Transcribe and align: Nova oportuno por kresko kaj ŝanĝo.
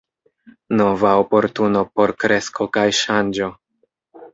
Nova 0.79 1.11
oportuno 1.25 1.85
por 2.01 2.17
kresko 2.25 2.71
kaj 2.79 2.89
ŝanĝo. 3.05 3.57